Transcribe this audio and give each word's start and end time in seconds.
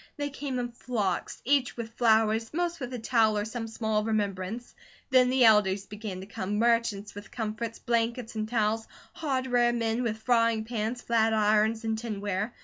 They 0.17 0.31
came 0.31 0.57
in 0.57 0.71
flocks, 0.71 1.43
each 1.45 1.77
with 1.77 1.93
flowers, 1.93 2.51
most 2.55 2.79
with 2.79 2.91
a 2.91 2.97
towel 2.97 3.37
or 3.37 3.45
some 3.45 3.67
small 3.67 4.03
remembrance; 4.03 4.73
then 5.11 5.29
the 5.29 5.45
elders 5.45 5.85
began 5.85 6.21
to 6.21 6.25
come, 6.25 6.57
merchants 6.57 7.13
with 7.13 7.29
comforts, 7.29 7.77
blankets, 7.77 8.33
and 8.33 8.49
towels, 8.49 8.87
hardware 9.13 9.71
men 9.73 10.01
with 10.01 10.17
frying 10.17 10.63
pans, 10.65 11.03
flat 11.03 11.35
irons, 11.35 11.83
and 11.83 11.99
tinware. 11.99 12.51